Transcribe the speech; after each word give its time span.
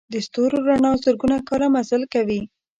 د 0.13 0.15
ستورو 0.25 0.57
رڼا 0.67 0.91
زرګونه 1.03 1.37
کاله 1.47 1.67
مزل 1.75 2.01
کوي. 2.13 2.41